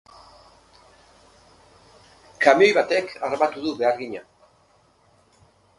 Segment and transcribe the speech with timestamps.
[2.47, 4.27] Kamioi batek harrapatu du behargina.